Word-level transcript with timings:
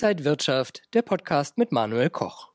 Inside 0.00 0.24
Wirtschaft, 0.24 0.82
der 0.94 1.02
Podcast 1.02 1.58
mit 1.58 1.72
Manuel 1.72 2.08
Koch. 2.08 2.50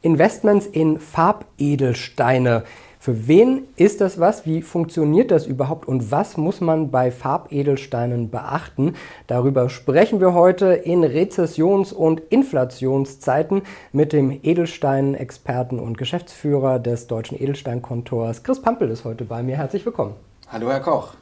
Investments 0.00 0.64
in 0.64 1.00
Farbedelsteine. 1.00 2.62
Für 3.00 3.26
wen 3.26 3.66
ist 3.74 4.00
das 4.00 4.20
was? 4.20 4.46
Wie 4.46 4.62
funktioniert 4.62 5.32
das 5.32 5.48
überhaupt? 5.48 5.88
Und 5.88 6.12
was 6.12 6.36
muss 6.36 6.60
man 6.60 6.92
bei 6.92 7.10
Farbedelsteinen 7.10 8.30
beachten? 8.30 8.94
Darüber 9.26 9.70
sprechen 9.70 10.20
wir 10.20 10.34
heute 10.34 10.66
in 10.66 11.02
Rezessions- 11.02 11.92
und 11.92 12.20
Inflationszeiten 12.30 13.62
mit 13.90 14.12
dem 14.12 14.30
Edelstein-Experten 14.40 15.80
und 15.80 15.98
Geschäftsführer 15.98 16.78
des 16.78 17.08
Deutschen 17.08 17.42
Edelsteinkontors. 17.42 18.44
Chris 18.44 18.62
Pampel 18.62 18.88
ist 18.90 19.04
heute 19.04 19.24
bei 19.24 19.42
mir. 19.42 19.56
Herzlich 19.56 19.84
willkommen. 19.84 20.14
Hallo, 20.46 20.70
Herr 20.70 20.78
Koch. 20.78 21.14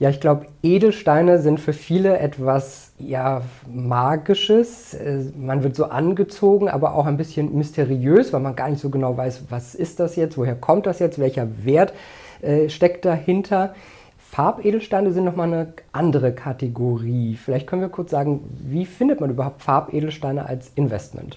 Ja, 0.00 0.08
ich 0.08 0.18
glaube, 0.18 0.46
Edelsteine 0.62 1.40
sind 1.40 1.60
für 1.60 1.74
viele 1.74 2.18
etwas 2.18 2.92
ja, 2.98 3.42
Magisches. 3.70 4.94
Äh, 4.94 5.26
man 5.36 5.62
wird 5.62 5.76
so 5.76 5.84
angezogen, 5.84 6.70
aber 6.70 6.94
auch 6.94 7.04
ein 7.04 7.18
bisschen 7.18 7.54
mysteriös, 7.54 8.32
weil 8.32 8.40
man 8.40 8.56
gar 8.56 8.70
nicht 8.70 8.80
so 8.80 8.88
genau 8.88 9.18
weiß, 9.18 9.44
was 9.50 9.74
ist 9.74 10.00
das 10.00 10.16
jetzt, 10.16 10.38
woher 10.38 10.54
kommt 10.54 10.86
das 10.86 11.00
jetzt, 11.00 11.18
welcher 11.18 11.66
Wert 11.66 11.92
äh, 12.40 12.70
steckt 12.70 13.04
dahinter. 13.04 13.74
Farbedelsteine 14.16 15.12
sind 15.12 15.24
nochmal 15.24 15.52
eine 15.52 15.74
andere 15.92 16.32
Kategorie. 16.32 17.36
Vielleicht 17.36 17.66
können 17.66 17.82
wir 17.82 17.90
kurz 17.90 18.10
sagen, 18.10 18.40
wie 18.58 18.86
findet 18.86 19.20
man 19.20 19.28
überhaupt 19.28 19.60
Farbedelsteine 19.60 20.46
als 20.46 20.72
Investment? 20.76 21.36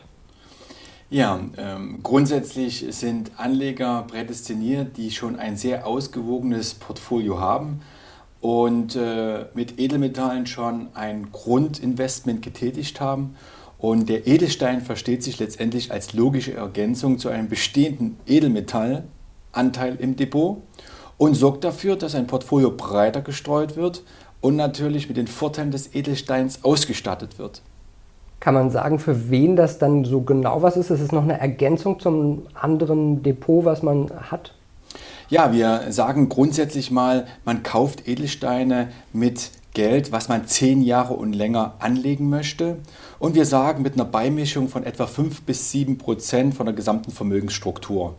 Ja, 1.09 1.37
ähm, 1.57 1.99
grundsätzlich 2.01 2.85
sind 2.91 3.31
Anleger 3.35 4.05
prädestiniert, 4.09 4.95
die 4.95 5.11
schon 5.11 5.37
ein 5.37 5.57
sehr 5.57 5.85
ausgewogenes 5.85 6.75
Portfolio 6.75 7.41
haben 7.41 7.81
und 8.43 8.97
äh, 8.97 9.45
mit 9.53 9.79
Edelmetallen 9.79 10.45
schon 10.47 10.89
ein 10.95 11.31
Grundinvestment 11.31 12.41
getätigt 12.41 12.99
haben. 12.99 13.37
Und 13.77 14.09
der 14.09 14.27
Edelstein 14.27 14.81
versteht 14.81 15.23
sich 15.23 15.39
letztendlich 15.39 15.93
als 15.93 16.11
logische 16.11 16.53
Ergänzung 16.53 17.19
zu 17.19 17.29
einem 17.29 17.47
bestehenden 17.47 18.17
Edelmetallanteil 18.27 19.95
im 19.97 20.17
Depot 20.17 20.57
und 21.17 21.35
sorgt 21.35 21.63
dafür, 21.63 21.95
dass 21.95 22.15
ein 22.15 22.27
Portfolio 22.27 22.71
breiter 22.71 23.21
gestreut 23.21 23.77
wird 23.77 24.03
und 24.41 24.57
natürlich 24.57 25.07
mit 25.07 25.15
den 25.15 25.27
Vorteilen 25.27 25.71
des 25.71 25.95
Edelsteins 25.95 26.65
ausgestattet 26.65 27.39
wird. 27.39 27.61
Kann 28.41 28.55
man 28.55 28.71
sagen, 28.71 28.99
für 28.99 29.29
wen 29.29 29.55
das 29.55 29.77
dann 29.77 30.03
so 30.03 30.19
genau 30.19 30.61
was 30.61 30.75
ist? 30.75 30.89
Ist 30.89 30.99
es 30.99 31.13
noch 31.13 31.23
eine 31.23 31.39
Ergänzung 31.39 32.01
zum 32.01 32.47
anderen 32.55 33.23
Depot, 33.23 33.63
was 33.63 33.83
man 33.83 34.09
hat? 34.29 34.53
Ja, 35.29 35.53
wir 35.53 35.91
sagen 35.91 36.29
grundsätzlich 36.29 36.91
mal, 36.91 37.27
man 37.45 37.63
kauft 37.63 38.07
Edelsteine 38.07 38.89
mit 39.13 39.51
Geld, 39.73 40.11
was 40.11 40.29
man 40.29 40.47
zehn 40.47 40.81
Jahre 40.81 41.13
und 41.13 41.33
länger 41.33 41.75
anlegen 41.79 42.29
möchte. 42.29 42.77
Und 43.19 43.33
wir 43.33 43.45
sagen 43.45 43.81
mit 43.81 43.93
einer 43.93 44.05
Beimischung 44.05 44.69
von 44.69 44.83
etwa 44.83 45.07
5 45.07 45.43
bis 45.43 45.71
7 45.71 45.97
Prozent 45.97 46.53
von 46.55 46.65
der 46.65 46.75
gesamten 46.75 47.11
Vermögensstruktur. 47.11 48.15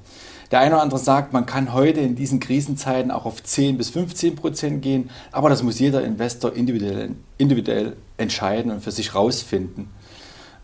Der 0.51 0.61
eine 0.61 0.75
oder 0.75 0.83
andere 0.83 0.99
sagt, 0.99 1.33
man 1.33 1.47
kann 1.47 1.73
heute 1.73 2.01
in 2.01 2.17
diesen 2.17 2.41
Krisenzeiten 2.41 3.11
auch 3.11 3.27
auf 3.27 3.43
10 3.43 3.79
bis 3.79 3.91
15 3.91 4.37
Prozent 4.37 4.83
gehen, 4.83 5.11
aber 5.31 5.49
das 5.49 5.63
muss 5.63 5.79
jeder 5.79 6.05
Investor 6.05 6.55
individuell, 6.55 7.15
individuell 7.39 7.97
entscheiden 8.17 8.71
und 8.73 8.83
für 8.83 8.91
sich 8.91 9.15
rausfinden. 9.15 9.89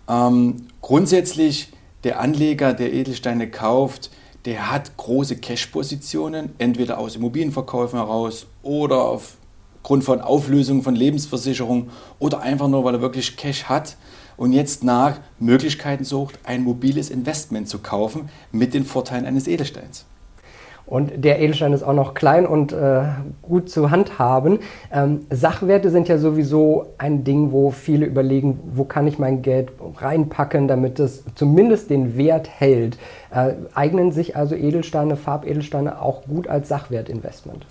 Ähm, 0.08 0.66
grundsätzlich 0.80 1.72
der 2.04 2.20
Anleger, 2.20 2.72
der 2.72 2.92
Edelsteine 2.92 3.50
kauft, 3.50 4.10
der 4.44 4.70
hat 4.70 4.96
große 4.96 5.36
Cash-Positionen, 5.36 6.54
entweder 6.58 6.98
aus 6.98 7.16
Immobilienverkäufen 7.16 7.98
heraus 7.98 8.46
oder 8.62 9.04
aufgrund 9.04 10.04
von 10.04 10.20
Auflösungen 10.20 10.82
von 10.82 10.94
Lebensversicherungen 10.94 11.90
oder 12.18 12.40
einfach 12.40 12.68
nur, 12.68 12.84
weil 12.84 12.94
er 12.94 13.02
wirklich 13.02 13.36
Cash 13.36 13.64
hat 13.64 13.96
und 14.36 14.52
jetzt 14.52 14.82
nach 14.82 15.20
Möglichkeiten 15.38 16.04
sucht, 16.04 16.38
ein 16.44 16.62
mobiles 16.62 17.10
Investment 17.10 17.68
zu 17.68 17.80
kaufen 17.80 18.30
mit 18.52 18.72
den 18.72 18.84
Vorteilen 18.84 19.26
eines 19.26 19.46
Edelsteins. 19.46 20.06
Und 20.90 21.24
der 21.24 21.40
Edelstein 21.40 21.72
ist 21.72 21.84
auch 21.84 21.94
noch 21.94 22.14
klein 22.14 22.46
und 22.46 22.72
äh, 22.72 23.02
gut 23.42 23.70
zu 23.70 23.92
handhaben. 23.92 24.58
Ähm, 24.92 25.20
Sachwerte 25.30 25.88
sind 25.88 26.08
ja 26.08 26.18
sowieso 26.18 26.86
ein 26.98 27.22
Ding, 27.22 27.52
wo 27.52 27.70
viele 27.70 28.06
überlegen, 28.06 28.58
wo 28.74 28.82
kann 28.82 29.06
ich 29.06 29.16
mein 29.16 29.40
Geld 29.40 29.70
reinpacken, 29.96 30.66
damit 30.66 30.98
es 30.98 31.22
zumindest 31.36 31.90
den 31.90 32.16
Wert 32.16 32.48
hält. 32.50 32.98
Äh, 33.32 33.52
eignen 33.72 34.10
sich 34.10 34.34
also 34.36 34.56
Edelsteine, 34.56 35.14
Farbedelsteine 35.14 36.02
auch 36.02 36.24
gut 36.24 36.48
als 36.48 36.68
Sachwertinvestment? 36.68 37.66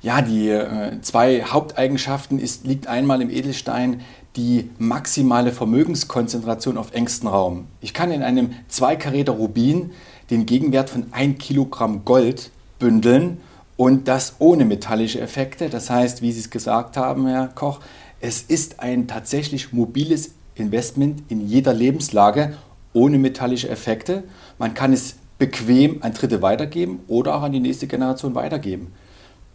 Ja, 0.00 0.22
die 0.22 0.48
äh, 0.50 1.00
zwei 1.00 1.42
Haupteigenschaften 1.42 2.38
ist, 2.38 2.68
liegt 2.68 2.86
einmal 2.86 3.20
im 3.20 3.30
Edelstein 3.30 4.00
die 4.36 4.70
maximale 4.78 5.50
Vermögenskonzentration 5.50 6.78
auf 6.78 6.92
engstem 6.92 7.30
Raum. 7.30 7.66
Ich 7.80 7.94
kann 7.94 8.12
in 8.12 8.22
einem 8.22 8.50
2 8.68 8.94
Karäter 8.94 9.32
Rubin 9.32 9.90
den 10.30 10.46
Gegenwert 10.46 10.88
von 10.88 11.06
1 11.10 11.38
Kilogramm 11.38 12.04
Gold 12.04 12.52
bündeln 12.80 13.38
und 13.76 14.08
das 14.08 14.34
ohne 14.40 14.64
metallische 14.64 15.20
Effekte. 15.20 15.68
Das 15.68 15.88
heißt, 15.88 16.20
wie 16.20 16.32
Sie 16.32 16.40
es 16.40 16.50
gesagt 16.50 16.96
haben, 16.96 17.28
Herr 17.28 17.46
Koch, 17.46 17.78
es 18.20 18.42
ist 18.42 18.80
ein 18.80 19.06
tatsächlich 19.06 19.72
mobiles 19.72 20.32
Investment 20.56 21.22
in 21.28 21.46
jeder 21.46 21.72
Lebenslage 21.72 22.54
ohne 22.92 23.18
metallische 23.18 23.68
Effekte. 23.68 24.24
Man 24.58 24.74
kann 24.74 24.92
es 24.92 25.14
bequem 25.38 26.02
an 26.02 26.12
Dritte 26.12 26.42
weitergeben 26.42 27.00
oder 27.06 27.36
auch 27.36 27.42
an 27.42 27.52
die 27.52 27.60
nächste 27.60 27.86
Generation 27.86 28.34
weitergeben. 28.34 28.92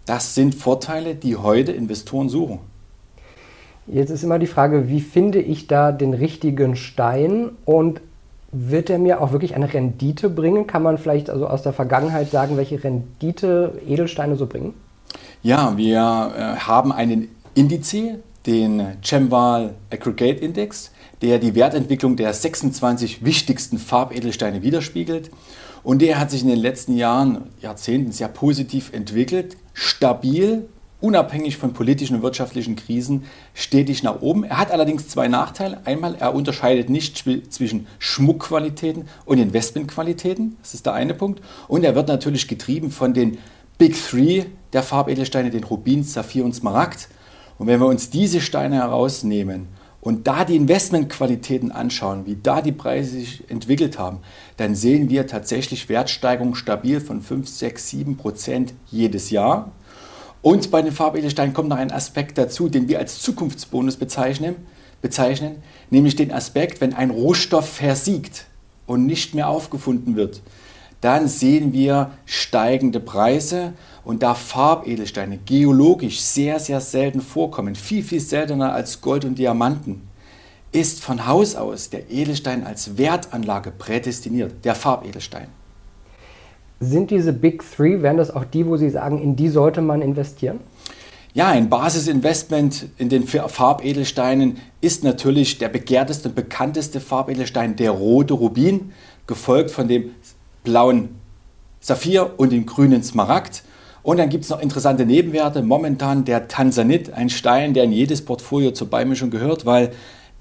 Das 0.05 0.33
sind 0.33 0.55
Vorteile, 0.55 1.15
die 1.15 1.35
heute 1.35 1.71
Investoren 1.71 2.29
suchen. 2.29 2.59
Jetzt 3.87 4.09
ist 4.09 4.23
immer 4.23 4.39
die 4.39 4.47
Frage, 4.47 4.89
wie 4.89 5.01
finde 5.01 5.39
ich 5.39 5.67
da 5.67 5.91
den 5.91 6.13
richtigen 6.13 6.75
Stein 6.75 7.51
und 7.65 8.01
wird 8.55 8.89
er 8.89 8.97
mir 8.97 9.21
auch 9.21 9.31
wirklich 9.31 9.55
eine 9.55 9.71
Rendite 9.71 10.29
bringen? 10.29 10.65
Kann 10.67 10.83
man 10.83 10.97
vielleicht 10.97 11.29
also 11.29 11.47
aus 11.47 11.61
der 11.61 11.73
Vergangenheit 11.73 12.31
sagen, 12.31 12.57
welche 12.57 12.83
Rendite 12.83 13.79
Edelsteine 13.87 14.35
so 14.35 14.45
bringen? 14.47 14.73
Ja, 15.43 15.77
wir 15.77 15.97
äh, 15.97 16.55
haben 16.57 16.91
einen 16.91 17.29
Indiz, 17.53 17.95
den 18.45 18.97
Chemval 19.01 19.75
Aggregate 19.91 20.39
Index, 20.39 20.91
der 21.21 21.39
die 21.39 21.55
Wertentwicklung 21.55 22.15
der 22.15 22.33
26 22.33 23.25
wichtigsten 23.25 23.77
Farbedelsteine 23.77 24.61
widerspiegelt. 24.61 25.31
Und 25.83 26.01
der 26.01 26.19
hat 26.19 26.31
sich 26.31 26.41
in 26.41 26.47
den 26.47 26.59
letzten 26.59 26.95
Jahren, 26.95 27.49
Jahrzehnten 27.61 28.11
sehr 28.11 28.27
positiv 28.27 28.91
entwickelt, 28.93 29.57
stabil 29.73 30.67
unabhängig 31.01 31.57
von 31.57 31.73
politischen 31.73 32.17
und 32.17 32.23
wirtschaftlichen 32.23 32.75
Krisen 32.75 33.25
stetig 33.53 34.03
nach 34.03 34.21
oben. 34.21 34.43
Er 34.43 34.57
hat 34.57 34.71
allerdings 34.71 35.07
zwei 35.07 35.27
Nachteile. 35.27 35.81
Einmal, 35.85 36.15
er 36.15 36.33
unterscheidet 36.33 36.89
nicht 36.89 37.23
zwischen 37.49 37.87
Schmuckqualitäten 37.99 39.07
und 39.25 39.37
Investmentqualitäten. 39.37 40.57
Das 40.61 40.73
ist 40.73 40.85
der 40.85 40.93
eine 40.93 41.13
Punkt. 41.13 41.41
Und 41.67 41.83
er 41.83 41.95
wird 41.95 42.07
natürlich 42.07 42.47
getrieben 42.47 42.91
von 42.91 43.13
den 43.13 43.37
Big 43.77 43.95
Three 43.95 44.45
der 44.73 44.83
Farbedelsteine, 44.83 45.49
den 45.49 45.63
Rubin, 45.63 46.03
Saphir 46.03 46.45
und 46.45 46.55
Smaragd. 46.55 47.09
Und 47.57 47.67
wenn 47.67 47.79
wir 47.79 47.87
uns 47.87 48.09
diese 48.09 48.41
Steine 48.41 48.75
herausnehmen 48.75 49.67
und 50.01 50.27
da 50.27 50.45
die 50.45 50.55
Investmentqualitäten 50.55 51.71
anschauen, 51.71 52.25
wie 52.25 52.37
da 52.41 52.61
die 52.61 52.71
Preise 52.71 53.11
sich 53.11 53.49
entwickelt 53.49 53.97
haben, 53.97 54.19
dann 54.57 54.75
sehen 54.75 55.09
wir 55.09 55.27
tatsächlich 55.27 55.89
Wertsteigerungen 55.89 56.55
stabil 56.55 57.01
von 57.01 57.21
5, 57.21 57.47
6, 57.47 57.89
7 57.89 58.17
Prozent 58.17 58.73
jedes 58.87 59.29
Jahr. 59.29 59.71
Und 60.45 60.69
bei 60.69 60.83
den 60.83 60.91
Farbedelsteinen 60.91 61.55
kommt 61.55 61.69
noch 61.69 61.77
ein 61.77 61.89
Aspekt 61.89 62.37
dazu, 62.37 62.69
den 62.69 62.87
wir 62.87 62.99
als 62.99 63.19
Zukunftsbonus 63.19 63.97
bezeichnen, 63.97 64.55
bezeichnen, 65.01 65.63
nämlich 65.89 66.15
den 66.15 66.31
Aspekt, 66.31 66.81
wenn 66.81 66.93
ein 66.93 67.09
Rohstoff 67.09 67.67
versiegt 67.67 68.45
und 68.85 69.07
nicht 69.07 69.33
mehr 69.33 69.49
aufgefunden 69.49 70.15
wird, 70.15 70.43
dann 71.01 71.27
sehen 71.27 71.73
wir 71.73 72.11
steigende 72.27 72.99
Preise 72.99 73.73
und 74.03 74.21
da 74.21 74.35
Farbedelsteine 74.35 75.39
geologisch 75.47 76.21
sehr, 76.21 76.59
sehr 76.59 76.79
selten 76.79 77.21
vorkommen, 77.21 77.73
viel, 77.73 78.03
viel 78.03 78.19
seltener 78.19 78.71
als 78.71 79.01
Gold 79.01 79.25
und 79.25 79.39
Diamanten, 79.39 80.07
ist 80.71 81.01
von 81.01 81.25
Haus 81.25 81.55
aus 81.55 81.89
der 81.89 82.11
Edelstein 82.11 82.67
als 82.67 82.99
Wertanlage 82.99 83.71
prädestiniert, 83.71 84.63
der 84.63 84.75
Farbedelstein. 84.75 85.47
Sind 86.79 87.09
diese 87.09 87.31
Big 87.31 87.63
Three, 87.63 88.01
wären 88.01 88.17
das 88.17 88.35
auch 88.35 88.43
die, 88.43 88.65
wo 88.65 88.75
Sie 88.77 88.89
sagen, 88.89 89.21
in 89.21 89.35
die 89.35 89.49
sollte 89.49 89.81
man 89.81 90.01
investieren? 90.01 90.59
Ja, 91.33 91.49
ein 91.49 91.69
Basisinvestment 91.69 92.87
in 92.97 93.09
den 93.09 93.27
Farbedelsteinen 93.27 94.57
ist 94.79 95.03
natürlich 95.03 95.57
der 95.57 95.69
begehrteste 95.69 96.29
und 96.29 96.35
bekannteste 96.35 97.01
Farbedelstein, 97.01 97.75
der 97.75 97.91
rote 97.91 98.33
Rubin, 98.33 98.93
gefolgt 99.27 99.71
von 99.71 99.87
dem 99.87 100.11
blauen 100.63 101.09
Saphir 101.81 102.31
und 102.37 102.51
dem 102.51 102.65
grünen 102.65 103.03
Smaragd. 103.03 103.63
Und 104.01 104.17
dann 104.17 104.29
gibt 104.29 104.43
es 104.43 104.49
noch 104.49 104.61
interessante 104.61 105.05
Nebenwerte. 105.05 105.61
Momentan 105.61 106.25
der 106.25 106.47
Tansanit, 106.47 107.11
ein 107.11 107.29
Stein, 107.29 107.73
der 107.73 107.85
in 107.85 107.91
jedes 107.91 108.23
Portfolio 108.23 108.71
zur 108.71 108.89
Beimischung 108.89 109.29
gehört, 109.29 109.65
weil 109.65 109.91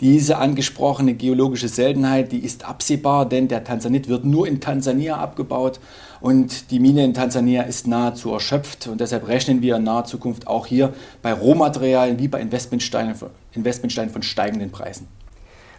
diese 0.00 0.38
angesprochene 0.38 1.14
geologische 1.14 1.68
Seltenheit, 1.68 2.30
die 2.30 2.38
ist 2.38 2.64
absehbar, 2.68 3.28
denn 3.28 3.48
der 3.48 3.64
Tansanit 3.64 4.08
wird 4.08 4.24
nur 4.24 4.46
in 4.46 4.60
Tansania 4.60 5.16
abgebaut 5.16 5.80
und 6.24 6.70
die 6.70 6.80
Mine 6.80 7.04
in 7.04 7.12
Tansania 7.12 7.64
ist 7.64 7.86
nahezu 7.86 8.32
erschöpft 8.32 8.86
und 8.86 8.98
deshalb 8.98 9.28
rechnen 9.28 9.60
wir 9.60 9.76
in 9.76 9.84
naher 9.84 10.06
Zukunft 10.06 10.46
auch 10.46 10.64
hier 10.64 10.94
bei 11.20 11.34
Rohmaterialien 11.34 12.18
wie 12.18 12.28
bei 12.28 12.40
Investmentsteinen, 12.40 13.14
Investmentsteinen 13.52 14.10
von 14.10 14.22
steigenden 14.22 14.70
Preisen. 14.70 15.06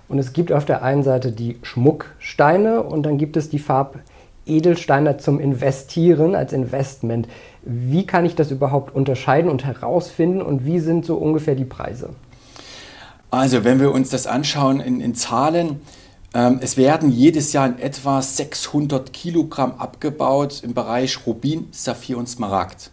Und 0.08 0.20
es 0.20 0.34
gibt 0.34 0.52
auf 0.52 0.64
der 0.64 0.84
einen 0.84 1.02
Seite 1.02 1.32
die 1.32 1.58
Schmucksteine 1.64 2.84
und 2.84 3.08
dann 3.08 3.18
gibt 3.18 3.38
es 3.38 3.50
die 3.50 3.58
Farbedelsteine 3.58 5.18
zum 5.18 5.40
Investieren 5.40 6.36
als 6.36 6.54
Investment. 6.54 7.28
Wie 7.64 8.06
kann 8.06 8.24
ich 8.24 8.36
das 8.36 8.52
überhaupt 8.52 8.94
unterscheiden 8.94 9.50
und 9.50 9.66
herausfinden 9.66 10.44
und 10.44 10.64
wie 10.64 10.78
sind 10.78 11.08
so 11.08 11.16
ungefähr 11.16 11.56
die 11.56 11.66
Preise? 11.66 12.12
Also 13.32 13.64
wenn 13.64 13.80
wir 13.80 13.92
uns 13.92 14.12
das 14.12 14.28
anschauen 14.28 14.80
in, 14.80 15.02
in 15.02 15.16
Zahlen, 15.16 15.80
es 16.60 16.76
werden 16.76 17.12
jedes 17.12 17.54
Jahr 17.54 17.66
in 17.66 17.80
etwa 17.80 18.22
600 18.22 19.14
Kilogramm 19.14 19.76
abgebaut 19.76 20.64
im 20.64 20.74
Bereich 20.74 21.26
Rubin, 21.26 21.70
Saphir 21.72 22.18
und 22.18 22.28
Smaragd. 22.28 22.92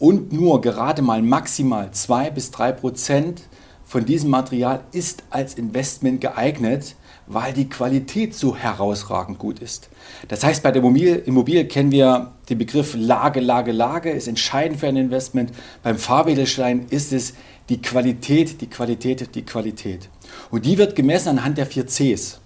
Und 0.00 0.32
nur 0.32 0.60
gerade 0.60 1.00
mal 1.00 1.22
maximal 1.22 1.92
2 1.92 2.30
bis 2.30 2.50
3 2.50 2.72
Prozent 2.72 3.42
von 3.84 4.04
diesem 4.04 4.30
Material 4.30 4.80
ist 4.90 5.22
als 5.30 5.54
Investment 5.54 6.20
geeignet, 6.20 6.96
weil 7.28 7.52
die 7.52 7.68
Qualität 7.68 8.34
so 8.34 8.56
herausragend 8.56 9.38
gut 9.38 9.60
ist. 9.60 9.88
Das 10.26 10.42
heißt, 10.42 10.64
bei 10.64 10.72
der 10.72 10.82
Immobilie, 10.82 11.14
Immobilie 11.14 11.66
kennen 11.66 11.92
wir 11.92 12.32
den 12.48 12.58
Begriff 12.58 12.96
Lage, 12.98 13.38
Lage, 13.38 13.70
Lage, 13.70 14.10
ist 14.10 14.26
entscheidend 14.26 14.80
für 14.80 14.88
ein 14.88 14.96
Investment. 14.96 15.52
Beim 15.84 15.96
Farbedelstein 15.96 16.86
ist 16.90 17.12
es 17.12 17.34
die 17.68 17.80
Qualität, 17.80 18.60
die 18.60 18.68
Qualität, 18.68 19.32
die 19.36 19.44
Qualität. 19.44 20.08
Und 20.50 20.66
die 20.66 20.76
wird 20.76 20.96
gemessen 20.96 21.28
anhand 21.28 21.56
der 21.56 21.66
vier 21.66 21.86
Cs. 21.86 22.40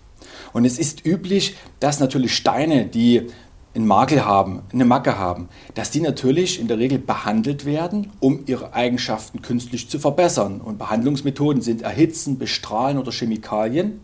Und 0.52 0.64
es 0.64 0.78
ist 0.78 1.04
üblich, 1.04 1.56
dass 1.80 2.00
natürlich 2.00 2.34
Steine, 2.34 2.86
die 2.86 3.28
einen 3.74 3.86
Makel 3.86 4.24
haben, 4.24 4.62
eine 4.72 4.84
Macke 4.84 5.18
haben, 5.18 5.48
dass 5.74 5.90
die 5.90 6.00
natürlich 6.00 6.60
in 6.60 6.68
der 6.68 6.78
Regel 6.78 6.98
behandelt 6.98 7.64
werden, 7.64 8.10
um 8.20 8.40
ihre 8.46 8.74
Eigenschaften 8.74 9.42
künstlich 9.42 9.88
zu 9.88 9.98
verbessern. 9.98 10.60
Und 10.60 10.78
Behandlungsmethoden 10.78 11.62
sind 11.62 11.82
Erhitzen, 11.82 12.38
Bestrahlen 12.38 12.98
oder 12.98 13.12
Chemikalien. 13.12 14.00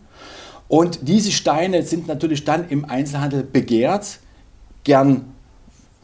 Und 0.67 1.07
diese 1.07 1.31
Steine 1.31 1.83
sind 1.83 2.07
natürlich 2.07 2.43
dann 2.43 2.69
im 2.69 2.85
Einzelhandel 2.85 3.43
begehrt, 3.43 4.19
gern, 4.83 5.33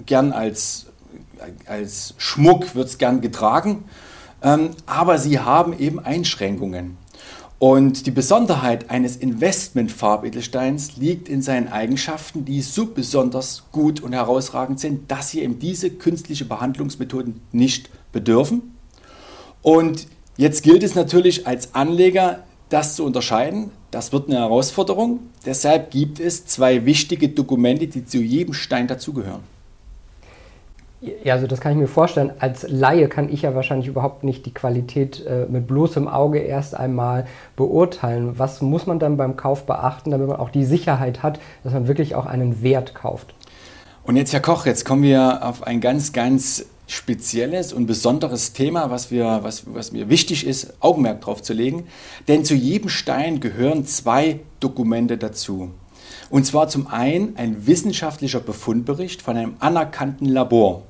gern 0.05 0.33
als, 0.33 0.87
als 1.65 2.13
Schmuck 2.17 2.75
wird 2.75 2.89
es 2.89 2.97
gern 2.97 3.21
getragen, 3.21 3.85
ähm, 4.43 4.71
aber 4.85 5.17
sie 5.17 5.39
haben 5.39 5.77
eben 5.77 5.99
Einschränkungen. 5.99 6.97
Und 7.61 8.07
die 8.07 8.11
Besonderheit 8.11 8.89
eines 8.89 9.17
Investment-Farbedelsteins 9.17 10.97
liegt 10.97 11.29
in 11.29 11.43
seinen 11.43 11.67
Eigenschaften, 11.67 12.43
die 12.43 12.63
so 12.63 12.87
besonders 12.87 13.65
gut 13.71 13.99
und 13.99 14.13
herausragend 14.13 14.79
sind, 14.79 15.11
dass 15.11 15.29
sie 15.29 15.41
eben 15.41 15.59
diese 15.59 15.91
künstliche 15.91 16.45
Behandlungsmethoden 16.45 17.39
nicht 17.51 17.91
bedürfen. 18.11 18.75
Und 19.61 20.07
jetzt 20.37 20.63
gilt 20.63 20.81
es 20.81 20.95
natürlich 20.95 21.45
als 21.45 21.75
Anleger, 21.75 22.45
das 22.69 22.95
zu 22.95 23.05
unterscheiden. 23.05 23.69
Das 23.91 24.11
wird 24.11 24.29
eine 24.29 24.39
Herausforderung. 24.39 25.19
Deshalb 25.45 25.91
gibt 25.91 26.19
es 26.19 26.47
zwei 26.47 26.83
wichtige 26.87 27.29
Dokumente, 27.29 27.85
die 27.85 28.05
zu 28.05 28.17
jedem 28.17 28.55
Stein 28.55 28.87
dazugehören. 28.87 29.43
Ja, 31.01 31.33
also 31.33 31.47
das 31.47 31.59
kann 31.59 31.71
ich 31.71 31.79
mir 31.79 31.87
vorstellen. 31.87 32.31
Als 32.37 32.63
Laie 32.69 33.07
kann 33.07 33.27
ich 33.27 33.41
ja 33.41 33.55
wahrscheinlich 33.55 33.87
überhaupt 33.87 34.23
nicht 34.23 34.45
die 34.45 34.53
Qualität 34.53 35.25
äh, 35.25 35.47
mit 35.49 35.65
bloßem 35.65 36.07
Auge 36.07 36.37
erst 36.37 36.75
einmal 36.75 37.25
beurteilen. 37.55 38.37
Was 38.37 38.61
muss 38.61 38.85
man 38.85 38.99
dann 38.99 39.17
beim 39.17 39.35
Kauf 39.35 39.65
beachten, 39.65 40.11
damit 40.11 40.27
man 40.27 40.37
auch 40.37 40.51
die 40.51 40.63
Sicherheit 40.63 41.23
hat, 41.23 41.39
dass 41.63 41.73
man 41.73 41.87
wirklich 41.87 42.13
auch 42.13 42.27
einen 42.27 42.61
Wert 42.61 42.93
kauft? 42.93 43.33
Und 44.03 44.15
jetzt, 44.15 44.31
Herr 44.31 44.41
Koch, 44.41 44.67
jetzt 44.67 44.85
kommen 44.85 45.01
wir 45.01 45.43
auf 45.43 45.63
ein 45.63 45.81
ganz, 45.81 46.13
ganz 46.13 46.65
spezielles 46.85 47.73
und 47.73 47.87
besonderes 47.87 48.53
Thema, 48.53 48.91
was, 48.91 49.09
wir, 49.09 49.39
was, 49.41 49.63
was 49.73 49.91
mir 49.91 50.07
wichtig 50.07 50.45
ist, 50.45 50.75
Augenmerk 50.81 51.21
drauf 51.21 51.41
zu 51.41 51.53
legen. 51.53 51.87
Denn 52.27 52.45
zu 52.45 52.53
jedem 52.53 52.89
Stein 52.89 53.39
gehören 53.39 53.85
zwei 53.85 54.41
Dokumente 54.59 55.17
dazu. 55.17 55.71
Und 56.29 56.45
zwar 56.45 56.67
zum 56.67 56.87
einen 56.87 57.37
ein 57.37 57.65
wissenschaftlicher 57.65 58.39
Befundbericht 58.39 59.23
von 59.23 59.35
einem 59.35 59.55
anerkannten 59.59 60.27
Labor. 60.27 60.83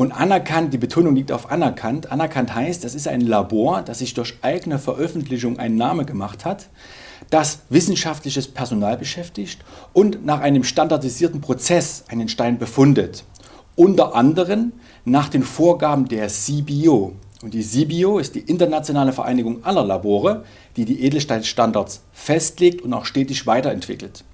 Und 0.00 0.12
anerkannt, 0.12 0.72
die 0.72 0.78
Betonung 0.78 1.14
liegt 1.14 1.30
auf 1.30 1.50
anerkannt. 1.50 2.10
Anerkannt 2.10 2.54
heißt, 2.54 2.82
das 2.84 2.94
ist 2.94 3.06
ein 3.06 3.20
Labor, 3.20 3.82
das 3.82 3.98
sich 3.98 4.14
durch 4.14 4.38
eigene 4.40 4.78
Veröffentlichung 4.78 5.58
einen 5.58 5.76
Namen 5.76 6.06
gemacht 6.06 6.46
hat, 6.46 6.70
das 7.28 7.58
wissenschaftliches 7.68 8.48
Personal 8.48 8.96
beschäftigt 8.96 9.62
und 9.92 10.24
nach 10.24 10.40
einem 10.40 10.64
standardisierten 10.64 11.42
Prozess 11.42 12.04
einen 12.08 12.28
Stein 12.28 12.58
befundet. 12.58 13.24
Unter 13.76 14.14
anderem 14.14 14.72
nach 15.04 15.28
den 15.28 15.42
Vorgaben 15.42 16.08
der 16.08 16.28
CBO. 16.28 17.12
Und 17.42 17.52
die 17.52 17.62
CBO 17.62 18.18
ist 18.18 18.34
die 18.34 18.40
internationale 18.40 19.12
Vereinigung 19.12 19.62
aller 19.66 19.84
Labore, 19.84 20.44
die 20.76 20.86
die 20.86 21.04
Edelsteinstandards 21.04 22.04
festlegt 22.10 22.80
und 22.80 22.94
auch 22.94 23.04
stetig 23.04 23.46
weiterentwickelt. 23.46 24.24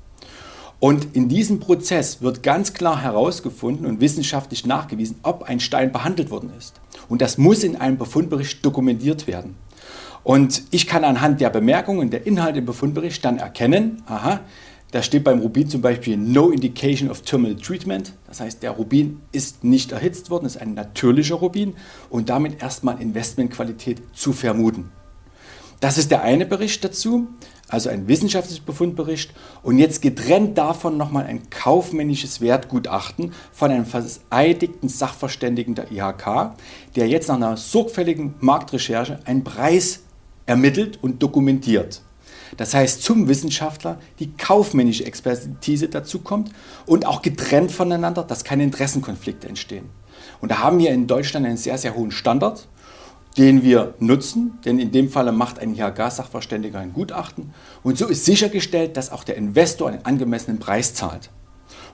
Und 0.79 1.17
in 1.17 1.29
diesem 1.29 1.59
Prozess 1.59 2.21
wird 2.21 2.43
ganz 2.43 2.75
klar 2.75 3.01
herausgefunden 3.01 3.87
und 3.87 4.01
wissenschaftlich 4.01 4.67
nachgewiesen, 4.67 5.17
ob 5.23 5.45
ein 5.45 5.61
Stein 5.61 5.91
behandelt 5.91 6.31
worden 6.31 6.51
ist. 6.57 6.81
Und 7.09 7.23
das 7.23 7.39
muss 7.39 7.65
in 7.65 7.77
einem 7.77 7.97
Befundbericht 7.97 8.65
dokumentiert 8.65 9.27
werden. 9.27 9.57
Und 10.23 10.65
ich 10.71 10.87
kann 10.87 11.05
anhand 11.05 11.41
der 11.41 11.51
Bemerkungen, 11.51 12.11
der 12.11 12.27
Inhalte 12.27 12.59
im 12.59 12.67
Befundbericht 12.67 13.25
dann 13.25 13.39
erkennen, 13.39 14.03
aha, 14.07 14.41
da 14.91 15.03
steht 15.03 15.25
beim 15.25 15.41
Rubin 15.41 15.69
zum 15.69 15.83
Beispiel 15.83 16.17
No 16.17 16.51
Indication 16.51 17.11
of 17.11 17.23
Thermal 17.23 17.57
Treatment. 17.57 18.13
Das 18.27 18.41
heißt, 18.41 18.63
der 18.63 18.73
Rubin 18.73 19.21
ist 19.33 19.65
nicht 19.65 19.93
erhitzt 19.93 20.31
worden, 20.31 20.47
ist 20.47 20.57
ein 20.57 20.75
natürlicher 20.75 21.37
Rubin 21.37 21.75
und 22.11 22.29
damit 22.29 22.63
erstmal 22.63 23.01
Investmentqualität 23.01 24.03
zu 24.15 24.33
vermuten. 24.33 24.91
Das 25.81 25.99
ist 25.99 26.11
der 26.11 26.23
eine 26.23 26.47
Bericht 26.47 26.83
dazu 26.85 27.29
also 27.69 27.89
ein 27.89 28.07
wissenschaftlicher 28.07 28.63
Befundbericht 28.65 29.33
und 29.63 29.79
jetzt 29.79 30.03
getrennt 30.03 30.57
davon 30.57 30.97
nochmal 30.97 31.25
ein 31.27 31.51
kaufmännisches 31.51 32.41
Wertgutachten 32.41 33.33
von 33.53 33.71
einem 33.71 33.87
vereidigten 33.87 34.89
Sachverständigen 34.89 35.75
der 35.75 35.91
IHK, 35.91 36.53
der 36.95 37.09
jetzt 37.09 37.29
nach 37.29 37.37
einer 37.37 37.57
sorgfältigen 37.57 38.35
Marktrecherche 38.41 39.19
einen 39.25 39.43
Preis 39.43 40.01
ermittelt 40.47 40.99
und 41.03 41.23
dokumentiert. 41.23 42.03
Das 42.57 42.75
heißt, 42.75 43.03
zum 43.03 43.29
Wissenschaftler 43.29 43.99
die 44.21 44.33
kaufmännische 44.33 45.05
Expertise 45.05 45.89
dazu 45.89 46.21
kommt 46.21 46.53
und 46.87 47.05
auch 47.05 47.23
getrennt 47.23 47.73
voneinander, 47.73 48.23
dass 48.23 48.45
keine 48.45 48.63
Interessenkonflikte 48.63 49.49
entstehen. 49.49 49.91
Und 50.41 50.51
da 50.51 50.59
haben 50.59 50.79
wir 50.79 50.91
in 50.91 51.07
Deutschland 51.07 51.47
einen 51.47 51.57
sehr, 51.57 51.79
sehr 51.79 51.95
hohen 51.95 52.13
Standard 52.13 52.69
den 53.39 53.63
wir 53.63 53.95
nutzen, 53.99 54.59
denn 54.65 54.79
in 54.79 54.93
dem 54.93 55.11
Falle 55.11 55.33
macht 55.33 55.59
ein 55.59 55.75
IHK-Sachverständiger 55.75 56.79
ein 56.79 56.93
Gutachten 56.93 57.53
und 57.83 57.99
so 57.99 58.07
ist 58.07 58.25
sichergestellt, 58.25 58.97
dass 58.97 59.13
auch 59.13 59.25
der 59.25 59.37
Investor 59.37 59.89
einen 59.89 60.05
angemessenen 60.05 60.59
Preis 60.59 60.95
zahlt. 60.95 61.31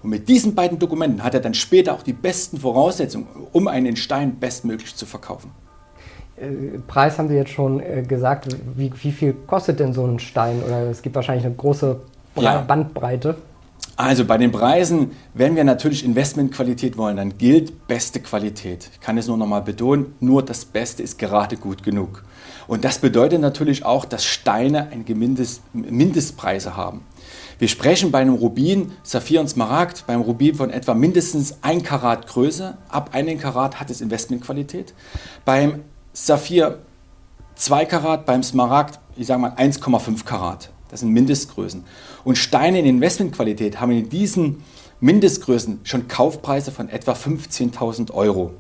Und 0.03 0.11
mit 0.11 0.29
diesen 0.29 0.55
beiden 0.55 0.79
Dokumenten 0.79 1.23
hat 1.23 1.35
er 1.35 1.41
dann 1.41 1.55
später 1.55 1.95
auch 1.95 2.03
die 2.03 2.13
besten 2.13 2.59
Voraussetzungen, 2.59 3.27
um 3.53 3.69
einen 3.69 3.97
Stein 3.97 4.37
bestmöglich 4.37 4.97
zu 4.97 5.07
verkaufen. 5.07 5.51
Äh, 6.37 6.79
Preis 6.87 7.19
haben 7.19 7.29
Sie 7.29 7.35
jetzt 7.35 7.51
schon 7.51 7.81
äh, 7.81 8.03
gesagt. 8.03 8.49
Wie, 8.77 8.93
wie, 9.03 9.13
viel 9.13 9.35
kostet 9.47 9.81
denn 9.81 9.93
so 9.93 10.05
ein 10.05 10.19
Stein? 10.19 10.63
Oder 10.63 10.91
es 10.91 11.03
gibt 11.03 11.15
wahrscheinlich 11.15 11.47
eine 11.47 11.55
große 11.55 12.01
Bandbreite. 12.35 13.37
Also 13.97 14.25
bei 14.25 14.39
den 14.39 14.53
Preisen, 14.53 15.11
wenn 15.35 15.55
wir 15.55 15.65
natürlich 15.65 16.05
Investmentqualität 16.05 16.97
wollen, 16.97 17.17
dann 17.19 17.37
gilt 17.37 17.87
beste 17.87 18.21
Qualität. 18.21 18.89
Ich 18.93 19.01
kann 19.01 19.19
es 19.19 19.27
nur 19.27 19.37
noch 19.37 19.47
mal 19.47 19.61
betonen, 19.61 20.15
nur 20.19 20.43
das 20.43 20.65
Beste 20.65 21.03
ist 21.03 21.19
gerade 21.19 21.57
gut 21.57 21.83
genug. 21.83 22.25
Und 22.67 22.85
das 22.85 22.99
bedeutet 22.99 23.41
natürlich 23.41 23.85
auch, 23.85 24.05
dass 24.05 24.25
Steine 24.25 24.89
eine 24.89 25.05
Mindest, 25.15 25.63
Mindestpreise 25.75 26.75
haben. 26.77 27.03
Wir 27.59 27.69
sprechen 27.69 28.11
bei 28.11 28.21
einem 28.21 28.35
Rubin, 28.35 28.93
Saphir 29.03 29.41
und 29.41 29.49
Smaragd, 29.49 30.07
beim 30.07 30.23
Rubin 30.23 30.55
von 30.55 30.71
etwa 30.71 30.95
mindestens 30.95 31.59
1 31.63 31.85
Karat 31.85 32.27
Größe. 32.27 32.79
Ab 32.89 33.11
1 33.13 33.41
Karat 33.41 33.79
hat 33.79 33.91
es 33.91 34.01
Investmentqualität. 34.01 34.95
Beim 35.45 35.83
Saphir 36.13 36.79
2 37.57 37.85
Karat, 37.85 38.27
beim 38.27 38.43
Smaragd, 38.43 38.99
ich 39.17 39.27
sage 39.27 39.41
mal 39.41 39.53
1,5 39.53 40.25
Karat. 40.25 40.71
Das 40.93 41.01
sind 41.01 41.13
Mindestgrößen. 41.13 41.85
Und 42.23 42.37
Steine 42.37 42.79
in 42.79 42.85
Investmentqualität 42.85 43.81
haben 43.81 43.93
in 43.93 44.11
diesen 44.11 44.63
Mindestgrößen 45.01 45.81
schon 45.85 46.07
Kaufpreise 46.07 46.71
von 46.71 46.91
etwa 46.91 47.13
15.000 47.13 48.13
Euro. 48.13 48.53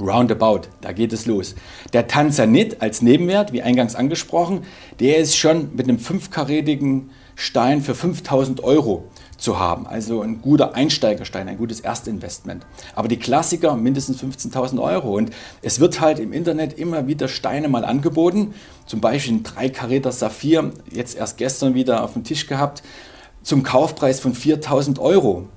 Roundabout, 0.00 0.62
da 0.80 0.90
geht 0.90 1.12
es 1.12 1.26
los. 1.26 1.54
Der 1.92 2.08
Tanzanit 2.08 2.82
als 2.82 3.00
Nebenwert, 3.00 3.52
wie 3.52 3.62
eingangs 3.62 3.94
angesprochen, 3.94 4.62
der 4.98 5.18
ist 5.18 5.36
schon 5.36 5.76
mit 5.76 5.88
einem 5.88 6.00
fünfkarätigen 6.00 7.10
Stein 7.36 7.80
für 7.80 7.94
5000 7.94 8.64
Euro 8.64 9.04
zu 9.42 9.58
haben. 9.58 9.86
Also 9.86 10.22
ein 10.22 10.40
guter 10.40 10.74
Einsteigerstein, 10.74 11.48
ein 11.48 11.58
gutes 11.58 11.80
Erstinvestment. 11.80 12.64
Aber 12.94 13.08
die 13.08 13.18
Klassiker 13.18 13.76
mindestens 13.76 14.22
15.000 14.22 14.80
Euro. 14.80 15.16
Und 15.16 15.30
es 15.60 15.80
wird 15.80 16.00
halt 16.00 16.18
im 16.18 16.32
Internet 16.32 16.78
immer 16.78 17.06
wieder 17.06 17.28
Steine 17.28 17.68
mal 17.68 17.84
angeboten. 17.84 18.54
Zum 18.86 19.00
Beispiel 19.00 19.34
ein 19.34 19.42
dreikaräter 19.42 20.12
Saphir, 20.12 20.72
jetzt 20.90 21.16
erst 21.16 21.36
gestern 21.36 21.74
wieder 21.74 22.04
auf 22.04 22.12
dem 22.12 22.24
Tisch 22.24 22.46
gehabt, 22.46 22.82
zum 23.42 23.62
Kaufpreis 23.62 24.20
von 24.20 24.34
4.000 24.34 25.00
Euro. 25.00 25.48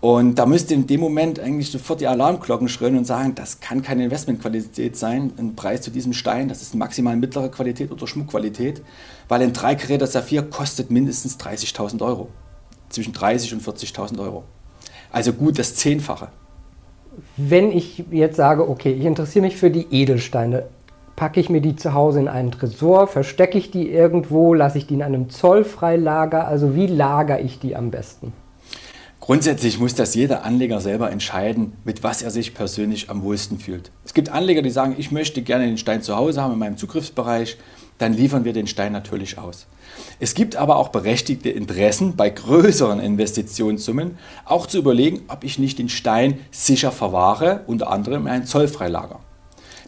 Und 0.00 0.36
da 0.36 0.46
müsste 0.46 0.74
in 0.74 0.86
dem 0.86 1.00
Moment 1.00 1.40
eigentlich 1.40 1.72
sofort 1.72 2.00
die 2.00 2.06
Alarmglocken 2.06 2.68
schrillen 2.68 2.98
und 2.98 3.04
sagen, 3.04 3.34
das 3.34 3.58
kann 3.58 3.82
keine 3.82 4.04
Investmentqualität 4.04 4.96
sein, 4.96 5.32
ein 5.36 5.56
Preis 5.56 5.82
zu 5.82 5.90
diesem 5.90 6.12
Stein, 6.12 6.48
das 6.48 6.62
ist 6.62 6.76
maximal 6.76 7.16
mittlere 7.16 7.48
Qualität 7.48 7.90
oder 7.90 8.06
Schmuckqualität, 8.06 8.80
weil 9.26 9.42
ein 9.42 9.52
3 9.52 9.74
Karäter 9.74 10.06
Saphir 10.06 10.42
kostet 10.42 10.92
mindestens 10.92 11.36
30.000 11.40 12.00
Euro, 12.00 12.28
zwischen 12.88 13.12
30 13.12 13.54
und 13.54 13.62
40.000 13.62 14.18
Euro. 14.20 14.44
Also 15.10 15.32
gut 15.32 15.58
das 15.58 15.74
Zehnfache. 15.74 16.28
Wenn 17.36 17.72
ich 17.72 18.04
jetzt 18.10 18.36
sage, 18.36 18.68
okay, 18.68 18.92
ich 18.92 19.04
interessiere 19.04 19.44
mich 19.44 19.56
für 19.56 19.70
die 19.70 19.86
Edelsteine, 19.90 20.64
packe 21.16 21.40
ich 21.40 21.50
mir 21.50 21.60
die 21.60 21.74
zu 21.74 21.94
Hause 21.94 22.20
in 22.20 22.28
einen 22.28 22.52
Tresor, 22.52 23.08
verstecke 23.08 23.58
ich 23.58 23.72
die 23.72 23.90
irgendwo, 23.90 24.54
lasse 24.54 24.78
ich 24.78 24.86
die 24.86 24.94
in 24.94 25.02
einem 25.02 25.30
Zollfreilager, 25.30 26.46
also 26.46 26.76
wie 26.76 26.86
lagere 26.86 27.40
ich 27.40 27.58
die 27.58 27.74
am 27.74 27.90
besten? 27.90 28.32
Grundsätzlich 29.20 29.80
muss 29.80 29.94
das 29.94 30.14
jeder 30.14 30.44
Anleger 30.44 30.80
selber 30.80 31.10
entscheiden, 31.10 31.72
mit 31.84 32.02
was 32.02 32.22
er 32.22 32.30
sich 32.30 32.54
persönlich 32.54 33.10
am 33.10 33.22
wohlsten 33.22 33.58
fühlt. 33.58 33.90
Es 34.04 34.14
gibt 34.14 34.30
Anleger, 34.30 34.62
die 34.62 34.70
sagen, 34.70 34.94
ich 34.96 35.10
möchte 35.10 35.42
gerne 35.42 35.66
den 35.66 35.76
Stein 35.76 36.02
zu 36.02 36.16
Hause 36.16 36.40
haben 36.40 36.52
in 36.52 36.58
meinem 36.58 36.76
Zugriffsbereich, 36.76 37.58
dann 37.98 38.12
liefern 38.12 38.44
wir 38.44 38.52
den 38.52 38.66
Stein 38.66 38.92
natürlich 38.92 39.38
aus. 39.38 39.66
Es 40.20 40.34
gibt 40.34 40.56
aber 40.56 40.76
auch 40.76 40.88
berechtigte 40.88 41.50
Interessen 41.50 42.16
bei 42.16 42.30
größeren 42.30 43.00
Investitionssummen, 43.00 44.18
auch 44.44 44.66
zu 44.66 44.78
überlegen, 44.78 45.22
ob 45.28 45.44
ich 45.44 45.58
nicht 45.58 45.78
den 45.78 45.88
Stein 45.88 46.40
sicher 46.50 46.92
verwahre, 46.92 47.64
unter 47.66 47.90
anderem 47.90 48.26
in 48.26 48.32
ein 48.32 48.46
Zollfreilager. 48.46 49.20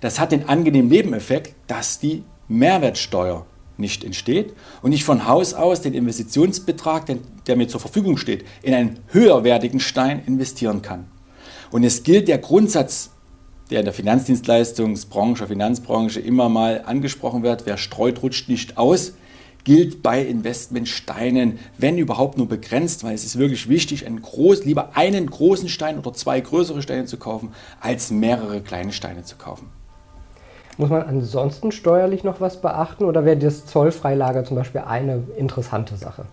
Das 0.00 0.18
hat 0.18 0.32
den 0.32 0.48
angenehmen 0.48 0.88
Nebeneffekt, 0.88 1.54
dass 1.66 1.98
die 1.98 2.24
Mehrwertsteuer 2.48 3.46
nicht 3.76 4.04
entsteht 4.04 4.54
und 4.82 4.92
ich 4.92 5.04
von 5.04 5.26
Haus 5.26 5.54
aus 5.54 5.80
den 5.80 5.94
Investitionsbetrag, 5.94 7.06
der 7.46 7.56
mir 7.56 7.68
zur 7.68 7.80
Verfügung 7.80 8.16
steht, 8.16 8.44
in 8.62 8.74
einen 8.74 9.00
höherwertigen 9.08 9.80
Stein 9.80 10.22
investieren 10.26 10.82
kann. 10.82 11.06
Und 11.70 11.84
es 11.84 12.02
gilt 12.02 12.28
der 12.28 12.38
Grundsatz, 12.38 13.09
der 13.70 13.80
in 13.80 13.84
der 13.84 13.94
Finanzdienstleistungsbranche, 13.94 15.46
Finanzbranche 15.46 16.20
immer 16.20 16.48
mal 16.48 16.82
angesprochen 16.84 17.42
wird, 17.42 17.66
wer 17.66 17.76
streut, 17.76 18.22
rutscht 18.22 18.48
nicht 18.48 18.76
aus, 18.78 19.12
gilt 19.64 20.02
bei 20.02 20.22
Investmentsteinen, 20.22 21.58
wenn 21.78 21.98
überhaupt 21.98 22.38
nur 22.38 22.48
begrenzt, 22.48 23.04
weil 23.04 23.14
es 23.14 23.24
ist 23.24 23.38
wirklich 23.38 23.68
wichtig, 23.68 24.06
einen 24.06 24.22
groß, 24.22 24.64
lieber 24.64 24.90
einen 24.94 25.28
großen 25.28 25.68
Stein 25.68 25.98
oder 25.98 26.12
zwei 26.12 26.40
größere 26.40 26.82
Steine 26.82 27.04
zu 27.04 27.18
kaufen, 27.18 27.52
als 27.80 28.10
mehrere 28.10 28.60
kleine 28.60 28.92
Steine 28.92 29.22
zu 29.22 29.36
kaufen. 29.36 29.68
Muss 30.78 30.88
man 30.88 31.02
ansonsten 31.02 31.72
steuerlich 31.72 32.24
noch 32.24 32.40
was 32.40 32.60
beachten 32.60 33.04
oder 33.04 33.24
wäre 33.26 33.36
das 33.36 33.66
Zollfreilager 33.66 34.44
zum 34.44 34.56
Beispiel 34.56 34.80
eine 34.80 35.22
interessante 35.36 35.96
Sache? 35.96 36.24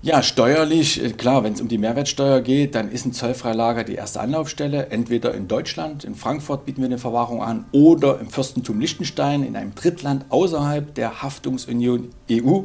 Ja, 0.00 0.22
steuerlich, 0.22 1.02
äh, 1.02 1.10
klar, 1.10 1.42
wenn 1.42 1.54
es 1.54 1.60
um 1.60 1.66
die 1.66 1.76
Mehrwertsteuer 1.76 2.40
geht, 2.40 2.76
dann 2.76 2.88
ist 2.88 3.04
ein 3.04 3.12
Zollfreilager 3.12 3.82
die 3.82 3.96
erste 3.96 4.20
Anlaufstelle. 4.20 4.90
Entweder 4.90 5.34
in 5.34 5.48
Deutschland, 5.48 6.04
in 6.04 6.14
Frankfurt 6.14 6.66
bieten 6.66 6.82
wir 6.82 6.86
eine 6.86 6.98
Verwahrung 6.98 7.42
an 7.42 7.64
oder 7.72 8.20
im 8.20 8.30
Fürstentum 8.30 8.78
Liechtenstein, 8.78 9.42
in 9.42 9.56
einem 9.56 9.74
Drittland 9.74 10.26
außerhalb 10.28 10.94
der 10.94 11.20
Haftungsunion 11.22 12.10
EU. 12.30 12.60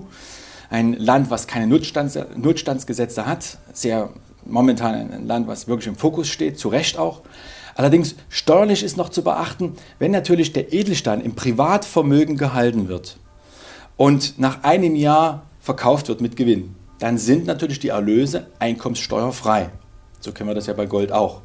Ein 0.69 0.93
Land, 0.93 1.31
was 1.31 1.47
keine 1.47 1.65
Notstands 1.65 2.19
Notstandsgesetze 2.35 3.25
hat. 3.25 3.57
Sehr 3.73 4.09
momentan 4.45 4.93
ein 4.93 5.25
Land, 5.25 5.47
was 5.47 5.67
wirklich 5.67 5.87
im 5.87 5.95
Fokus 5.95 6.27
steht, 6.27 6.59
zu 6.59 6.69
Recht 6.69 6.99
auch. 6.99 7.21
Allerdings 7.73 8.13
steuerlich 8.29 8.83
ist 8.83 8.95
noch 8.95 9.09
zu 9.09 9.23
beachten, 9.23 9.73
wenn 9.97 10.11
natürlich 10.11 10.53
der 10.53 10.71
Edelstein 10.71 11.19
im 11.19 11.33
Privatvermögen 11.33 12.37
gehalten 12.37 12.87
wird 12.89 13.17
und 13.97 14.37
nach 14.37 14.63
einem 14.63 14.95
Jahr 14.95 15.47
verkauft 15.59 16.09
wird 16.09 16.21
mit 16.21 16.35
Gewinn, 16.35 16.75
dann 17.03 17.17
sind 17.17 17.47
natürlich 17.47 17.79
die 17.79 17.89
Erlöse 17.89 18.47
einkommenssteuerfrei. 18.59 19.71
So 20.21 20.31
kennen 20.31 20.49
wir 20.49 20.55
das 20.55 20.67
ja 20.67 20.73
bei 20.73 20.85
Gold 20.85 21.11
auch. 21.11 21.41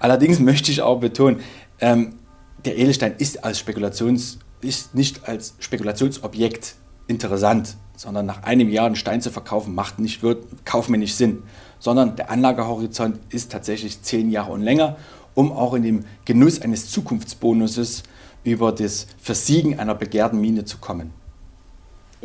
Allerdings 0.00 0.40
möchte 0.50 0.72
ich 0.72 0.82
auch 0.82 0.98
betonen, 0.98 1.38
ähm, 1.78 2.16
der 2.64 2.76
Edelstein 2.76 3.14
ist, 3.16 3.44
als 3.44 3.60
Spekulations, 3.60 4.40
ist 4.62 4.96
nicht 4.96 5.28
als 5.28 5.54
Spekulationsobjekt 5.60 6.74
interessant, 7.06 7.76
sondern 7.94 8.26
nach 8.26 8.42
einem 8.42 8.68
Jahr 8.68 8.86
einen 8.86 8.96
Stein 8.96 9.20
zu 9.20 9.30
verkaufen, 9.30 9.76
macht 9.76 10.00
nicht 10.00 10.24
wird, 10.24 10.44
kaufmännisch 10.64 11.14
Sinn, 11.14 11.44
sondern 11.78 12.16
der 12.16 12.28
Anlagehorizont 12.28 13.20
ist 13.28 13.52
tatsächlich 13.52 14.02
zehn 14.02 14.28
Jahre 14.28 14.50
und 14.50 14.62
länger 14.62 14.96
um 15.34 15.52
auch 15.52 15.74
in 15.74 15.84
den 15.84 16.04
Genuss 16.24 16.60
eines 16.60 16.90
Zukunftsbonuses 16.90 18.02
über 18.42 18.72
das 18.72 19.06
Versiegen 19.18 19.78
einer 19.78 19.94
begehrten 19.94 20.40
Mine 20.40 20.64
zu 20.64 20.78
kommen. 20.78 21.12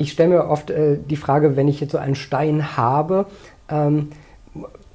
Ich 0.02 0.12
stelle 0.12 0.30
mir 0.30 0.50
oft 0.50 0.72
äh, 0.72 0.98
die 0.98 1.16
Frage, 1.16 1.56
wenn 1.56 1.68
ich 1.68 1.80
jetzt 1.80 1.92
so 1.92 2.00
einen 2.00 2.16
Stein 2.16 2.76
habe, 2.76 3.28
ähm, 3.70 4.10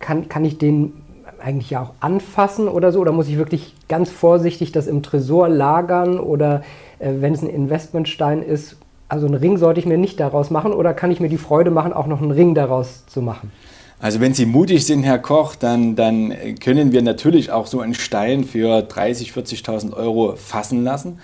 kann, 0.00 0.28
kann 0.28 0.44
ich 0.44 0.58
den 0.58 0.94
eigentlich 1.40 1.70
ja 1.70 1.82
auch 1.82 1.92
anfassen 2.00 2.66
oder 2.66 2.90
so? 2.90 3.00
Oder 3.00 3.12
muss 3.12 3.28
ich 3.28 3.38
wirklich 3.38 3.74
ganz 3.88 4.10
vorsichtig 4.10 4.72
das 4.72 4.88
im 4.88 5.04
Tresor 5.04 5.48
lagern? 5.48 6.18
Oder 6.18 6.62
äh, 6.98 7.12
wenn 7.20 7.32
es 7.32 7.42
ein 7.42 7.48
Investmentstein 7.48 8.42
ist, 8.42 8.76
also 9.08 9.26
einen 9.26 9.36
Ring 9.36 9.58
sollte 9.58 9.78
ich 9.78 9.86
mir 9.86 9.96
nicht 9.96 10.18
daraus 10.18 10.50
machen? 10.50 10.72
Oder 10.72 10.92
kann 10.92 11.12
ich 11.12 11.20
mir 11.20 11.28
die 11.28 11.38
Freude 11.38 11.70
machen, 11.70 11.92
auch 11.92 12.08
noch 12.08 12.20
einen 12.20 12.32
Ring 12.32 12.56
daraus 12.56 13.06
zu 13.06 13.22
machen? 13.22 13.52
Also 14.00 14.20
wenn 14.20 14.34
Sie 14.34 14.44
mutig 14.44 14.84
sind, 14.84 15.04
Herr 15.04 15.20
Koch, 15.20 15.54
dann, 15.54 15.94
dann 15.94 16.34
können 16.60 16.90
wir 16.90 17.00
natürlich 17.00 17.52
auch 17.52 17.66
so 17.66 17.80
einen 17.80 17.94
Stein 17.94 18.42
für 18.42 18.80
30.000, 18.80 19.32
40.000 19.32 19.92
Euro 19.94 20.34
fassen 20.34 20.82
lassen 20.82 21.20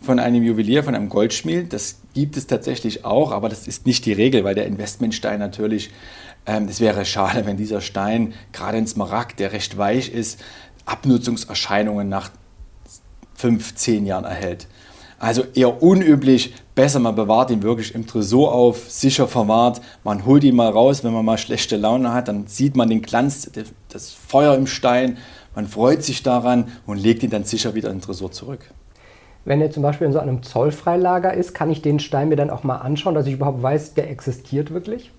von 0.00 0.20
einem 0.20 0.42
Juwelier, 0.42 0.84
von 0.84 0.94
einem 0.94 1.08
Goldschmied. 1.08 1.72
Das 1.72 1.96
gibt 2.16 2.38
es 2.38 2.46
tatsächlich 2.46 3.04
auch, 3.04 3.30
aber 3.30 3.50
das 3.50 3.68
ist 3.68 3.84
nicht 3.84 4.06
die 4.06 4.14
Regel, 4.14 4.42
weil 4.42 4.54
der 4.54 4.64
Investmentstein 4.64 5.38
natürlich, 5.38 5.90
ähm, 6.46 6.66
es 6.66 6.80
wäre 6.80 7.04
schade, 7.04 7.44
wenn 7.44 7.58
dieser 7.58 7.82
Stein, 7.82 8.32
gerade 8.54 8.78
ein 8.78 8.86
Smaragd, 8.86 9.38
der 9.38 9.52
recht 9.52 9.76
weich 9.76 10.08
ist, 10.08 10.40
Abnutzungserscheinungen 10.86 12.08
nach 12.08 12.30
fünf, 13.34 13.74
zehn 13.74 14.06
Jahren 14.06 14.24
erhält. 14.24 14.66
Also 15.18 15.44
eher 15.54 15.82
unüblich, 15.82 16.54
besser 16.74 17.00
man 17.00 17.16
bewahrt 17.16 17.50
ihn 17.50 17.62
wirklich 17.62 17.94
im 17.94 18.06
Tresor 18.06 18.54
auf, 18.54 18.90
sicher 18.90 19.28
verwahrt. 19.28 19.82
Man 20.02 20.24
holt 20.24 20.42
ihn 20.42 20.56
mal 20.56 20.70
raus, 20.70 21.04
wenn 21.04 21.12
man 21.12 21.24
mal 21.24 21.36
schlechte 21.36 21.76
Laune 21.76 22.14
hat, 22.14 22.28
dann 22.28 22.46
sieht 22.46 22.76
man 22.76 22.88
den 22.88 23.02
Glanz, 23.02 23.50
das 23.90 24.12
Feuer 24.12 24.54
im 24.54 24.66
Stein, 24.66 25.18
man 25.54 25.68
freut 25.68 26.02
sich 26.02 26.22
daran 26.22 26.68
und 26.86 26.96
legt 26.96 27.22
ihn 27.22 27.30
dann 27.30 27.44
sicher 27.44 27.74
wieder 27.74 27.90
in 27.90 27.96
den 27.96 28.02
Tresor 28.02 28.32
zurück. 28.32 28.60
Wenn 29.46 29.60
er 29.60 29.70
zum 29.70 29.84
Beispiel 29.84 30.08
in 30.08 30.12
so 30.12 30.18
einem 30.18 30.42
Zollfreilager 30.42 31.32
ist, 31.32 31.54
kann 31.54 31.70
ich 31.70 31.80
den 31.80 32.00
Stein 32.00 32.28
mir 32.28 32.36
dann 32.36 32.50
auch 32.50 32.64
mal 32.64 32.78
anschauen, 32.78 33.14
dass 33.14 33.28
ich 33.28 33.34
überhaupt 33.34 33.62
weiß, 33.62 33.94
der 33.94 34.10
existiert 34.10 34.72
wirklich? 34.72 35.12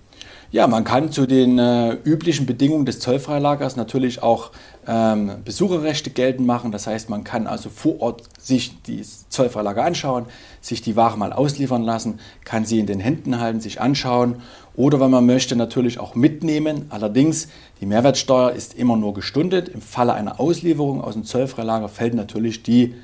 Ja, 0.50 0.66
man 0.66 0.84
kann 0.84 1.10
zu 1.10 1.26
den 1.26 1.58
äh, 1.58 1.92
üblichen 2.04 2.44
Bedingungen 2.44 2.84
des 2.84 3.00
Zollfreilagers 3.00 3.76
natürlich 3.76 4.22
auch 4.22 4.50
ähm, 4.86 5.30
Besucherrechte 5.44 6.10
geltend 6.10 6.46
machen. 6.46 6.72
Das 6.72 6.86
heißt, 6.86 7.08
man 7.08 7.24
kann 7.24 7.46
also 7.46 7.70
vor 7.70 8.00
Ort 8.00 8.22
sich 8.38 8.74
das 8.82 9.30
Zollfreilager 9.30 9.82
anschauen, 9.82 10.26
sich 10.60 10.82
die 10.82 10.94
Ware 10.94 11.16
mal 11.16 11.32
ausliefern 11.32 11.82
lassen, 11.82 12.20
kann 12.44 12.66
sie 12.66 12.78
in 12.78 12.86
den 12.86 13.00
Händen 13.00 13.40
halten, 13.40 13.60
sich 13.60 13.80
anschauen 13.80 14.36
oder 14.76 15.00
wenn 15.00 15.10
man 15.10 15.24
möchte 15.24 15.56
natürlich 15.56 15.98
auch 16.00 16.14
mitnehmen. 16.14 16.86
Allerdings, 16.90 17.48
die 17.80 17.86
Mehrwertsteuer 17.86 18.52
ist 18.52 18.74
immer 18.74 18.96
nur 18.96 19.14
gestundet. 19.14 19.70
Im 19.70 19.80
Falle 19.80 20.12
einer 20.12 20.38
Auslieferung 20.38 21.02
aus 21.02 21.14
dem 21.14 21.24
Zollfreilager 21.24 21.88
fällt 21.88 22.14
natürlich 22.14 22.62
die 22.62 22.94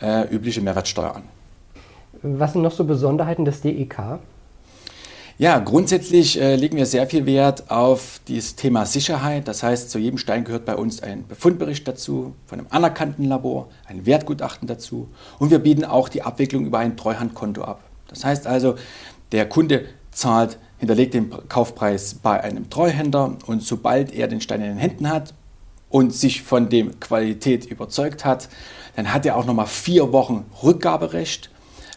äh, 0.00 0.28
übliche 0.28 0.60
Mehrwertsteuer 0.60 1.16
an. 1.16 1.22
Was 2.22 2.52
sind 2.52 2.62
noch 2.62 2.72
so 2.72 2.84
Besonderheiten 2.84 3.44
des 3.44 3.60
DEK? 3.60 4.18
Ja, 5.36 5.58
grundsätzlich 5.58 6.40
äh, 6.40 6.54
legen 6.54 6.76
wir 6.76 6.86
sehr 6.86 7.08
viel 7.08 7.26
Wert 7.26 7.68
auf 7.68 8.20
das 8.28 8.54
Thema 8.54 8.86
Sicherheit. 8.86 9.48
Das 9.48 9.64
heißt, 9.64 9.90
zu 9.90 9.98
jedem 9.98 10.16
Stein 10.16 10.44
gehört 10.44 10.64
bei 10.64 10.76
uns 10.76 11.02
ein 11.02 11.26
Befundbericht 11.26 11.88
dazu, 11.88 12.34
von 12.46 12.60
einem 12.60 12.68
anerkannten 12.70 13.24
Labor, 13.24 13.68
ein 13.86 14.06
Wertgutachten 14.06 14.68
dazu. 14.68 15.08
Und 15.40 15.50
wir 15.50 15.58
bieten 15.58 15.84
auch 15.84 16.08
die 16.08 16.22
Abwicklung 16.22 16.66
über 16.66 16.78
ein 16.78 16.96
Treuhandkonto 16.96 17.62
ab. 17.62 17.80
Das 18.08 18.24
heißt 18.24 18.46
also, 18.46 18.76
der 19.32 19.48
Kunde 19.48 19.86
zahlt, 20.12 20.58
hinterlegt 20.78 21.14
den 21.14 21.32
Kaufpreis 21.48 22.14
bei 22.14 22.40
einem 22.40 22.70
Treuhänder 22.70 23.36
und 23.46 23.62
sobald 23.62 24.14
er 24.14 24.28
den 24.28 24.40
Stein 24.40 24.60
in 24.60 24.68
den 24.68 24.78
Händen 24.78 25.10
hat 25.10 25.34
und 25.94 26.12
sich 26.12 26.42
von 26.42 26.68
dem 26.68 26.98
Qualität 26.98 27.66
überzeugt 27.66 28.24
hat, 28.24 28.48
dann 28.96 29.14
hat 29.14 29.24
er 29.24 29.36
auch 29.36 29.44
nochmal 29.44 29.68
vier 29.68 30.12
Wochen 30.12 30.44
Rückgaberecht. 30.60 31.50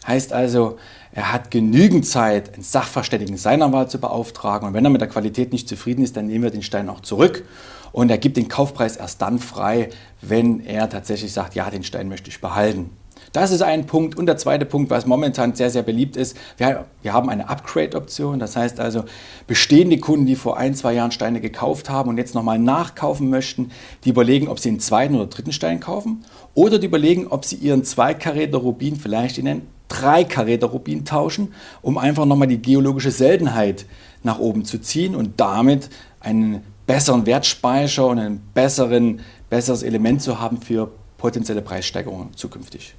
Heißt 0.06 0.32
also, 0.32 0.78
er 1.10 1.32
hat 1.32 1.50
genügend 1.50 2.06
Zeit, 2.06 2.54
einen 2.54 2.62
Sachverständigen 2.62 3.36
seiner 3.36 3.72
Wahl 3.72 3.90
zu 3.90 3.98
beauftragen. 3.98 4.68
Und 4.68 4.74
wenn 4.74 4.84
er 4.84 4.90
mit 4.92 5.00
der 5.00 5.08
Qualität 5.08 5.50
nicht 5.50 5.68
zufrieden 5.68 6.04
ist, 6.04 6.16
dann 6.16 6.28
nehmen 6.28 6.44
wir 6.44 6.52
den 6.52 6.62
Stein 6.62 6.88
auch 6.88 7.00
zurück. 7.00 7.44
Und 7.90 8.08
er 8.08 8.18
gibt 8.18 8.36
den 8.36 8.46
Kaufpreis 8.46 8.96
erst 8.96 9.20
dann 9.20 9.40
frei, 9.40 9.88
wenn 10.20 10.60
er 10.60 10.88
tatsächlich 10.88 11.32
sagt, 11.32 11.56
ja, 11.56 11.68
den 11.68 11.82
Stein 11.82 12.08
möchte 12.08 12.30
ich 12.30 12.40
behalten. 12.40 12.90
Das 13.32 13.50
ist 13.50 13.62
ein 13.62 13.86
Punkt. 13.86 14.16
Und 14.16 14.26
der 14.26 14.36
zweite 14.36 14.64
Punkt, 14.64 14.90
was 14.90 15.06
momentan 15.06 15.54
sehr, 15.54 15.70
sehr 15.70 15.82
beliebt 15.82 16.16
ist, 16.16 16.36
wir, 16.56 16.86
wir 17.02 17.12
haben 17.12 17.28
eine 17.28 17.48
Upgrade-Option. 17.48 18.38
Das 18.38 18.56
heißt 18.56 18.80
also, 18.80 19.04
bestehende 19.46 19.98
Kunden, 19.98 20.26
die 20.26 20.36
vor 20.36 20.56
ein, 20.56 20.74
zwei 20.74 20.94
Jahren 20.94 21.10
Steine 21.10 21.40
gekauft 21.40 21.90
haben 21.90 22.08
und 22.08 22.18
jetzt 22.18 22.34
nochmal 22.34 22.58
nachkaufen 22.58 23.30
möchten, 23.30 23.70
die 24.04 24.10
überlegen, 24.10 24.48
ob 24.48 24.58
sie 24.58 24.70
einen 24.70 24.80
zweiten 24.80 25.14
oder 25.14 25.26
dritten 25.26 25.52
Stein 25.52 25.80
kaufen 25.80 26.24
oder 26.54 26.78
die 26.78 26.86
überlegen, 26.86 27.26
ob 27.26 27.44
sie 27.44 27.56
ihren 27.56 27.84
Zweikaräter 27.84 28.58
Rubin 28.58 28.96
vielleicht 28.96 29.38
in 29.38 29.48
einen 29.48 29.68
drei 29.88 30.24
Karäter 30.24 30.66
Rubin 30.66 31.04
tauschen, 31.04 31.54
um 31.82 31.98
einfach 31.98 32.26
nochmal 32.26 32.48
die 32.48 32.60
geologische 32.60 33.10
Seltenheit 33.10 33.86
nach 34.22 34.38
oben 34.38 34.64
zu 34.64 34.78
ziehen 34.78 35.14
und 35.14 35.40
damit 35.40 35.88
einen 36.20 36.62
besseren 36.86 37.26
Wertspeicher 37.26 38.06
und 38.06 38.18
ein 38.18 38.40
besseres 38.54 39.82
Element 39.82 40.22
zu 40.22 40.40
haben 40.40 40.60
für 40.60 40.90
potenzielle 41.16 41.62
Preissteigerungen 41.62 42.34
zukünftig. 42.34 42.94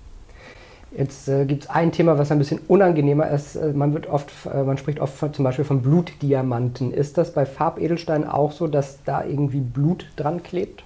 Jetzt 0.96 1.28
äh, 1.28 1.46
gibt 1.46 1.66
es 1.66 1.70
ein 1.70 1.92
Thema, 1.92 2.18
was 2.18 2.32
ein 2.32 2.40
bisschen 2.40 2.60
unangenehmer 2.68 3.30
ist. 3.30 3.56
Äh, 3.56 3.74
man, 3.74 3.94
wird 3.94 4.08
oft, 4.08 4.32
äh, 4.52 4.64
man 4.64 4.78
spricht 4.78 5.00
oft 5.00 5.14
zum 5.36 5.44
Beispiel 5.44 5.66
von 5.66 5.82
Blutdiamanten. 5.82 6.92
Ist 6.92 7.18
das 7.18 7.34
bei 7.34 7.46
Farbedelsteinen 7.46 8.28
auch 8.28 8.52
so, 8.52 8.68
dass 8.68 9.00
da 9.06 9.24
irgendwie 9.24 9.60
Blut 9.60 10.08
dran 10.16 10.42
klebt? 10.42 10.84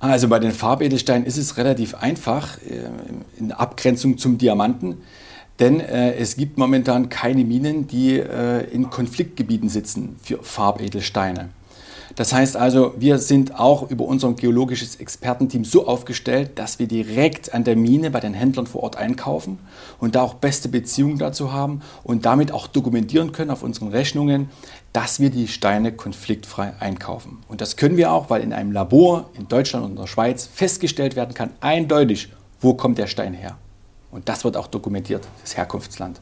Also 0.00 0.28
bei 0.28 0.38
den 0.38 0.52
Farbedelsteinen 0.52 1.26
ist 1.26 1.36
es 1.36 1.56
relativ 1.56 1.96
einfach 1.96 2.58
äh, 2.58 2.88
in 3.38 3.50
Abgrenzung 3.50 4.18
zum 4.18 4.38
Diamanten. 4.38 4.98
Denn 5.58 5.80
es 5.80 6.36
gibt 6.36 6.56
momentan 6.56 7.08
keine 7.08 7.42
Minen, 7.42 7.88
die 7.88 8.16
in 8.16 8.90
Konfliktgebieten 8.90 9.68
sitzen 9.68 10.14
für 10.22 10.38
Farbedelsteine. 10.40 11.48
Das 12.18 12.32
heißt 12.32 12.56
also, 12.56 12.94
wir 12.98 13.18
sind 13.18 13.60
auch 13.60 13.88
über 13.92 14.04
unser 14.04 14.32
geologisches 14.32 14.96
Expertenteam 14.96 15.64
so 15.64 15.86
aufgestellt, 15.86 16.58
dass 16.58 16.80
wir 16.80 16.88
direkt 16.88 17.54
an 17.54 17.62
der 17.62 17.76
Mine 17.76 18.10
bei 18.10 18.18
den 18.18 18.34
Händlern 18.34 18.66
vor 18.66 18.82
Ort 18.82 18.96
einkaufen 18.96 19.60
und 20.00 20.16
da 20.16 20.22
auch 20.22 20.34
beste 20.34 20.68
Beziehungen 20.68 21.18
dazu 21.18 21.52
haben 21.52 21.80
und 22.02 22.26
damit 22.26 22.50
auch 22.50 22.66
dokumentieren 22.66 23.30
können 23.30 23.52
auf 23.52 23.62
unseren 23.62 23.90
Rechnungen, 23.90 24.50
dass 24.92 25.20
wir 25.20 25.30
die 25.30 25.46
Steine 25.46 25.92
konfliktfrei 25.92 26.72
einkaufen. 26.80 27.38
Und 27.46 27.60
das 27.60 27.76
können 27.76 27.96
wir 27.96 28.10
auch, 28.10 28.30
weil 28.30 28.42
in 28.42 28.52
einem 28.52 28.72
Labor 28.72 29.30
in 29.38 29.46
Deutschland 29.46 29.84
und 29.84 29.92
in 29.92 29.98
der 29.98 30.08
Schweiz 30.08 30.44
festgestellt 30.52 31.14
werden 31.14 31.34
kann, 31.34 31.50
eindeutig, 31.60 32.30
wo 32.60 32.74
kommt 32.74 32.98
der 32.98 33.06
Stein 33.06 33.32
her. 33.32 33.58
Und 34.10 34.28
das 34.28 34.42
wird 34.42 34.56
auch 34.56 34.66
dokumentiert, 34.66 35.22
das 35.42 35.56
Herkunftsland. 35.56 36.20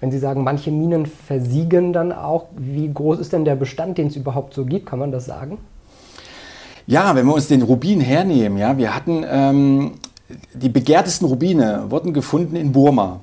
Wenn 0.00 0.10
Sie 0.10 0.18
sagen, 0.18 0.44
manche 0.44 0.70
Minen 0.70 1.06
versiegen 1.06 1.92
dann 1.92 2.12
auch, 2.12 2.46
wie 2.56 2.92
groß 2.92 3.18
ist 3.18 3.32
denn 3.32 3.44
der 3.44 3.56
Bestand, 3.56 3.98
den 3.98 4.08
es 4.08 4.16
überhaupt 4.16 4.54
so 4.54 4.64
gibt? 4.64 4.86
Kann 4.86 4.98
man 4.98 5.12
das 5.12 5.26
sagen? 5.26 5.58
Ja, 6.86 7.14
wenn 7.14 7.26
wir 7.26 7.34
uns 7.34 7.48
den 7.48 7.62
Rubin 7.62 8.00
hernehmen, 8.00 8.58
ja, 8.58 8.76
wir 8.76 8.94
hatten 8.94 9.24
ähm, 9.26 9.92
die 10.52 10.68
begehrtesten 10.68 11.26
Rubine 11.26 11.86
wurden 11.88 12.12
gefunden 12.12 12.56
in 12.56 12.72
Burma 12.72 13.20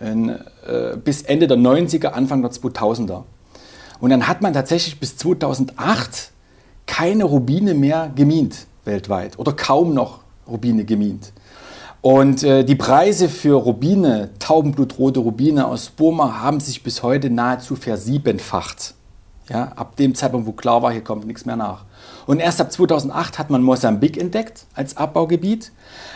in, 0.00 0.28
äh, 0.28 0.96
bis 1.02 1.22
Ende 1.22 1.46
der 1.46 1.58
90er, 1.58 2.08
Anfang 2.08 2.42
der 2.42 2.50
2000er. 2.50 3.24
Und 4.00 4.10
dann 4.10 4.26
hat 4.26 4.40
man 4.40 4.52
tatsächlich 4.52 4.98
bis 4.98 5.16
2008 5.16 6.32
keine 6.86 7.24
Rubine 7.24 7.74
mehr 7.74 8.10
gemint 8.14 8.66
weltweit 8.84 9.38
oder 9.38 9.52
kaum 9.52 9.94
noch 9.94 10.20
Rubine 10.48 10.84
gemint. 10.84 11.32
Und 12.02 12.42
äh, 12.44 12.64
die 12.64 12.76
Preise 12.76 13.28
für 13.28 13.56
Rubine, 13.56 14.30
taubenblutrote 14.38 15.20
Rubine 15.20 15.66
aus 15.66 15.90
Burma, 15.90 16.40
haben 16.40 16.58
sich 16.58 16.82
bis 16.82 17.02
heute 17.02 17.28
nahezu 17.28 17.76
versiebenfacht. 17.76 18.94
Ja, 19.50 19.72
ab 19.74 19.96
dem 19.96 20.14
Zeitpunkt, 20.14 20.46
wo 20.46 20.52
klar 20.52 20.80
war, 20.80 20.92
hier 20.92 21.02
kommt 21.02 21.26
nichts 21.26 21.44
mehr 21.44 21.56
nach. 21.56 21.84
Und 22.26 22.38
erst 22.38 22.60
ab 22.60 22.70
2008 22.70 23.38
hat 23.38 23.50
man 23.50 23.62
Mosambik 23.62 24.16
entdeckt 24.16 24.64
als 24.74 24.96
Abbaugebiet. 24.96 25.72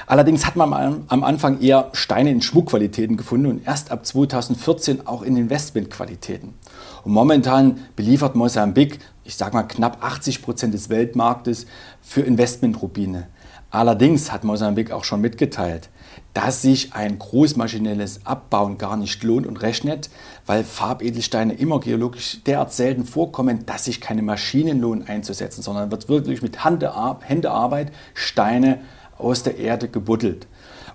Allerdings 0.07 0.47
hat 0.47 0.55
man 0.55 1.05
am 1.09 1.25
Anfang 1.25 1.61
eher 1.61 1.91
Steine 1.93 2.31
in 2.31 2.41
Schmuckqualitäten 2.41 3.17
gefunden 3.17 3.47
und 3.47 3.67
erst 3.67 3.91
ab 3.91 4.07
2014 4.07 5.07
auch 5.09 5.23
in 5.23 5.37
Investmentqualitäten. 5.37 6.55
Und 7.03 7.13
momentan 7.13 7.81
beliefert 7.97 8.37
Mosambik, 8.37 9.01
ich 9.25 9.35
sage 9.35 9.57
mal 9.57 9.65
knapp 9.65 9.99
80 10.03 10.41
Prozent 10.41 10.73
des 10.73 10.89
Weltmarktes 10.89 11.67
für 12.01 12.21
Investmentrubine. 12.21 13.27
Allerdings 13.75 14.31
hat 14.31 14.45
Mosambik 14.45 14.93
auch 14.93 15.03
schon 15.03 15.21
mitgeteilt, 15.21 15.91
dass 16.33 16.63
sich 16.63 16.95
ein 16.95 17.19
großmaschinelles 17.19 18.25
Abbauen 18.25 18.79
gar 18.79 18.97
nicht 18.97 19.25
lohnt 19.25 19.49
und 19.49 19.63
rechnet, 19.63 20.11
weil 20.47 20.63
Farbedelsteine 20.63 21.55
immer 21.55 21.81
geologisch 21.81 22.39
derart 22.47 22.73
selten 22.73 23.05
vorkommen, 23.05 23.67
dass 23.67 23.87
sich 23.87 24.01
keine 24.01 24.23
Maschinen 24.23 24.81
lohnen 24.81 25.09
einzusetzen, 25.09 25.63
sondern 25.63 25.91
wird 25.91 26.09
wirklich 26.09 26.41
mit 26.41 26.65
Händearbeit 26.65 27.91
Steine 28.15 28.79
aus 29.19 29.43
der 29.43 29.59
Erde 29.59 29.89
gebuddelt. 29.89 30.47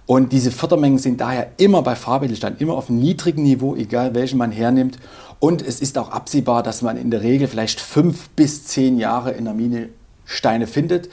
Und 0.06 0.32
diese 0.32 0.50
Fördermengen 0.50 1.00
sind 1.00 1.20
daher 1.20 1.52
immer 1.58 1.82
bei 1.82 1.98
Farbedelsteinen, 1.98 2.60
immer 2.60 2.76
auf 2.76 2.90
einem 2.90 3.00
niedrigen 3.00 3.44
Niveau, 3.44 3.76
egal 3.76 4.16
welchen 4.16 4.38
man 4.38 4.54
hernimmt. 4.54 5.00
Und 5.40 5.62
es 5.62 5.82
ist 5.82 5.98
auch 5.98 6.12
absehbar, 6.12 6.64
dass 6.64 6.82
man 6.82 6.96
in 6.96 7.12
der 7.12 7.24
Regel 7.24 7.50
vielleicht 7.50 7.82
fünf 7.82 8.30
bis 8.30 8.68
zehn 8.68 8.98
Jahre 8.98 9.32
in 9.32 9.44
der 9.44 9.54
Mine 9.54 9.90
Steine 10.24 10.68
findet 10.68 11.10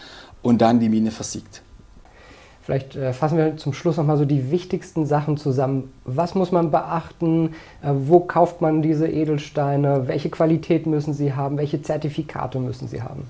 und 0.47 0.63
dann 0.63 0.81
die 0.81 0.89
Mine 0.89 1.11
versiegt. 1.11 1.63
Vielleicht 2.63 2.97
äh, 2.97 3.13
fassen 3.13 3.39
wir 3.39 3.57
zum 3.57 3.73
Schluss 3.73 3.97
nochmal 3.97 4.17
so 4.17 4.25
die 4.25 4.51
wichtigsten 4.51 5.07
Sachen 5.07 5.37
zusammen. 5.37 5.93
Was 6.05 6.35
muss 6.35 6.51
man 6.51 6.71
beachten? 6.71 7.55
Äh, 7.83 7.93
wo 7.95 8.21
kauft 8.21 8.61
man 8.61 8.83
diese 8.83 9.07
Edelsteine? 9.07 10.09
Welche 10.09 10.31
Qualität 10.31 10.87
müssen 10.87 11.15
sie 11.15 11.33
haben? 11.35 11.59
Welche 11.59 11.81
Zertifikate 11.83 12.59
müssen 12.59 12.89
sie 12.89 13.03
haben? 13.03 13.23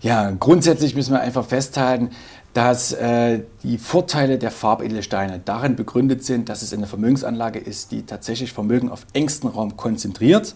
Ja, 0.00 0.30
grundsätzlich 0.30 0.94
müssen 0.94 1.12
wir 1.12 1.20
einfach 1.20 1.44
festhalten, 1.44 2.10
dass 2.54 2.92
äh, 2.92 3.40
die 3.62 3.76
Vorteile 3.78 4.38
der 4.38 4.50
Farbedelsteine 4.50 5.40
darin 5.44 5.76
begründet 5.76 6.24
sind, 6.24 6.48
dass 6.48 6.62
es 6.62 6.72
eine 6.72 6.86
Vermögensanlage 6.86 7.58
ist, 7.58 7.92
die 7.92 8.04
tatsächlich 8.04 8.52
Vermögen 8.52 8.90
auf 8.90 9.06
engstem 9.12 9.50
Raum 9.50 9.76
konzentriert 9.76 10.54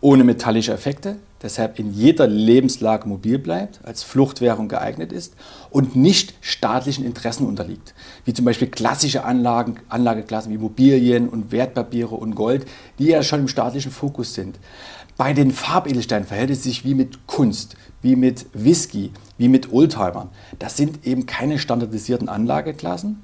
ohne 0.00 0.24
metallische 0.24 0.72
Effekte, 0.72 1.16
deshalb 1.46 1.78
in 1.78 1.92
jeder 1.92 2.26
Lebenslage 2.26 3.08
mobil 3.08 3.38
bleibt, 3.38 3.80
als 3.84 4.02
Fluchtwährung 4.02 4.68
geeignet 4.68 5.12
ist 5.12 5.34
und 5.70 5.94
nicht 5.94 6.34
staatlichen 6.40 7.04
Interessen 7.04 7.46
unterliegt, 7.46 7.94
wie 8.24 8.34
zum 8.34 8.44
Beispiel 8.44 8.68
klassische 8.68 9.24
Anlagen, 9.24 9.76
Anlageklassen 9.88 10.50
wie 10.50 10.56
Immobilien 10.56 11.28
und 11.28 11.52
Wertpapiere 11.52 12.14
und 12.16 12.34
Gold, 12.34 12.66
die 12.98 13.06
ja 13.06 13.22
schon 13.22 13.40
im 13.40 13.48
staatlichen 13.48 13.92
Fokus 13.92 14.34
sind. 14.34 14.58
Bei 15.16 15.32
den 15.32 15.50
Farbedelsteinen 15.50 16.26
verhält 16.26 16.50
es 16.50 16.64
sich 16.64 16.84
wie 16.84 16.94
mit 16.94 17.26
Kunst, 17.26 17.76
wie 18.02 18.16
mit 18.16 18.46
Whisky, 18.52 19.12
wie 19.38 19.48
mit 19.48 19.72
Oldtimern. 19.72 20.28
Das 20.58 20.76
sind 20.76 21.06
eben 21.06 21.24
keine 21.24 21.58
standardisierten 21.58 22.28
Anlageklassen, 22.28 23.22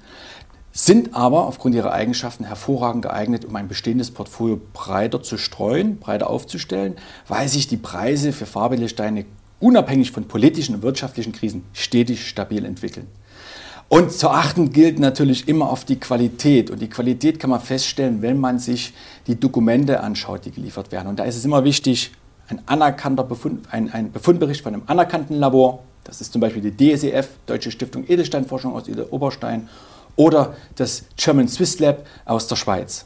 sind 0.73 1.15
aber 1.15 1.47
aufgrund 1.47 1.75
ihrer 1.75 1.93
Eigenschaften 1.93 2.45
hervorragend 2.45 3.03
geeignet, 3.03 3.45
um 3.45 3.55
ein 3.57 3.69
bestehendes 3.69 4.11
Portfolio 4.11 4.59
breiter 4.73 5.23
zu 5.23 5.37
streuen, 5.37 5.99
breiter 5.99 6.31
aufzustellen, 6.31 6.97
weil 7.29 7.49
sich 7.49 7.69
die 7.69 7.77
Preise 7.77 8.33
für 8.33 8.47
Farbedelsteine 8.47 9.27
unabhängig 9.61 10.11
von 10.11 10.25
politischen 10.25 10.75
und 10.75 10.83
wirtschaftlichen 10.83 11.33
Krisen 11.33 11.65
stetig 11.73 12.27
stabil 12.27 12.65
entwickeln. 12.65 13.07
Und 13.89 14.11
zu 14.11 14.31
achten 14.31 14.73
gilt 14.73 14.99
natürlich 14.99 15.49
immer 15.49 15.69
auf 15.69 15.85
die 15.85 16.01
Qualität. 16.01 16.71
Und 16.71 16.81
die 16.81 16.89
Qualität 16.89 17.39
kann 17.39 17.51
man 17.51 17.61
feststellen, 17.61 18.23
wenn 18.23 18.39
man 18.41 18.59
sich 18.59 18.95
die 19.27 19.39
Dokumente 19.39 20.01
anschaut, 20.01 20.47
die 20.47 20.51
geliefert 20.51 20.91
werden. 20.93 21.09
Und 21.09 21.19
da 21.19 21.25
ist 21.25 21.37
es 21.37 21.45
immer 21.45 21.63
wichtig, 21.65 22.11
ein 22.49 22.63
anerkannter 22.65 23.23
Befund, 23.23 23.67
ein, 23.71 23.93
ein 23.93 24.11
Befundbericht 24.11 24.63
von 24.63 24.73
einem 24.73 24.85
anerkannten 24.87 25.37
Labor, 25.39 25.81
das 26.05 26.21
ist 26.23 26.33
zum 26.33 26.41
Beispiel 26.41 26.63
die 26.63 26.95
DSEF, 26.95 27.29
Deutsche 27.47 27.71
Stiftung 27.71 28.05
Edelsteinforschung 28.09 28.75
aus 28.75 28.85
Oberstein, 29.11 29.69
oder 30.17 30.57
das 30.77 31.05
German 31.17 31.49
Swiss 31.49 31.79
Lab 31.79 32.07
aus 32.25 32.47
der 32.47 32.57
Schweiz. 32.57 33.05